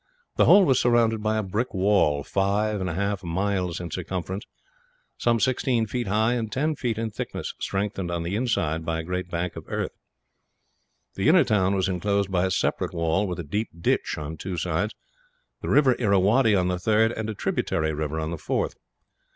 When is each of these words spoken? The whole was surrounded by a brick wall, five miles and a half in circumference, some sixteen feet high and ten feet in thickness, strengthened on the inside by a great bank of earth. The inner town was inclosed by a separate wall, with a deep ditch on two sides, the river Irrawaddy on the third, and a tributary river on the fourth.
The 0.35 0.45
whole 0.45 0.65
was 0.65 0.79
surrounded 0.79 1.21
by 1.21 1.37
a 1.37 1.43
brick 1.43 1.75
wall, 1.75 2.23
five 2.23 2.71
miles 2.71 2.81
and 2.81 2.89
a 2.89 2.95
half 2.95 3.23
in 3.85 3.91
circumference, 3.91 4.45
some 5.19 5.39
sixteen 5.39 5.85
feet 5.85 6.07
high 6.07 6.33
and 6.33 6.51
ten 6.51 6.75
feet 6.75 6.97
in 6.97 7.11
thickness, 7.11 7.53
strengthened 7.59 8.09
on 8.09 8.23
the 8.23 8.35
inside 8.35 8.83
by 8.83 8.99
a 8.99 9.03
great 9.03 9.29
bank 9.29 9.55
of 9.55 9.65
earth. 9.67 9.91
The 11.13 11.29
inner 11.29 11.43
town 11.43 11.75
was 11.75 11.87
inclosed 11.87 12.31
by 12.31 12.45
a 12.47 12.49
separate 12.49 12.95
wall, 12.95 13.27
with 13.27 13.37
a 13.37 13.43
deep 13.43 13.69
ditch 13.79 14.17
on 14.17 14.37
two 14.37 14.57
sides, 14.57 14.95
the 15.61 15.69
river 15.69 15.95
Irrawaddy 15.99 16.55
on 16.55 16.67
the 16.67 16.79
third, 16.79 17.11
and 17.11 17.29
a 17.29 17.35
tributary 17.35 17.93
river 17.93 18.19
on 18.19 18.31
the 18.31 18.39
fourth. 18.39 18.73